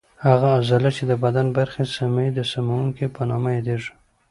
هغه 0.25 0.47
عضله 0.57 0.89
چې 0.97 1.03
د 1.07 1.11
بدن 1.23 1.47
برخه 1.57 1.81
سموي 1.95 2.29
د 2.33 2.39
سموونکې 2.53 3.05
په 3.15 3.21
نامه 3.29 3.49
یادېږي. 3.57 3.93